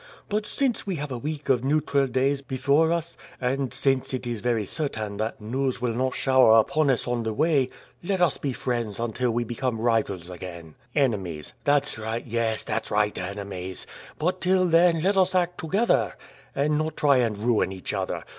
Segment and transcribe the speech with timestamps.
[0.29, 4.39] But since we have a week of neutral days before us, and since it is
[4.41, 7.69] very certain that news will not shower down upon us on the way,
[8.03, 13.85] let us be friends until we become rivals again." "Enemies." "Yes; that's right, enemies.
[14.17, 16.15] But till then, let us act together,
[16.55, 18.23] and not try and ruin each other.